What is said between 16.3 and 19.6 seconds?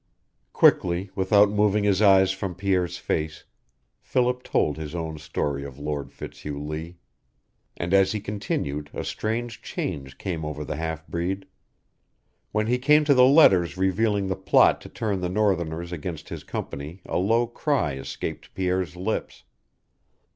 company a low cry escaped Pierre's lips.